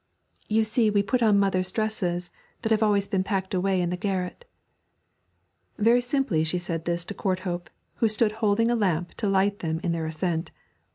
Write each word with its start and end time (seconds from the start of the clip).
'You 0.49 0.63
see 0.63 0.89
we 0.89 1.03
put 1.03 1.21
on 1.21 1.37
mother's 1.37 1.71
dresses, 1.71 2.31
that 2.63 2.71
have 2.71 2.81
always 2.81 3.07
been 3.07 3.23
packed 3.23 3.53
away 3.53 3.79
in 3.81 3.91
the 3.91 3.95
garret.' 3.97 4.45
Very 5.77 6.01
simply 6.01 6.43
she 6.43 6.57
said 6.57 6.85
this 6.85 7.05
to 7.05 7.13
Courthope, 7.13 7.69
who 7.97 8.07
stood 8.07 8.31
holding 8.41 8.71
a 8.71 8.75
lamp 8.75 9.13
to 9.17 9.29
light 9.29 9.59
them 9.59 9.79
in 9.83 9.91
their 9.91 10.07
ascent. 10.07 10.49